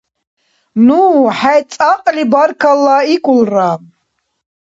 Ну 0.85 1.01
хӀед 1.37 1.63
цӀакьли 1.73 2.23
баркаллаикӀулра! 2.31 3.71